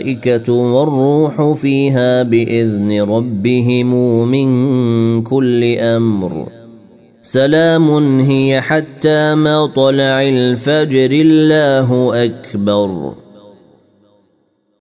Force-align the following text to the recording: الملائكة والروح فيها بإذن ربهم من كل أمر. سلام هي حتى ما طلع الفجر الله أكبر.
الملائكة 0.00 0.52
والروح 0.52 1.52
فيها 1.52 2.22
بإذن 2.22 3.02
ربهم 3.02 4.28
من 4.28 5.22
كل 5.22 5.64
أمر. 5.78 6.48
سلام 7.22 8.20
هي 8.20 8.60
حتى 8.60 9.34
ما 9.34 9.66
طلع 9.66 10.22
الفجر 10.22 11.10
الله 11.10 12.24
أكبر. 12.24 13.12